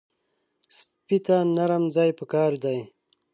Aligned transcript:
سپي 0.75 1.17
ته 1.25 1.35
نرم 1.55 1.83
ځای 1.95 2.09
پکار 2.19 2.51
دی. 2.63 2.79